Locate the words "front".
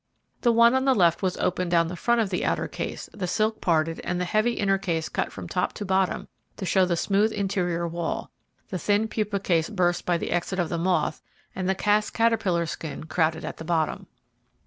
1.95-2.21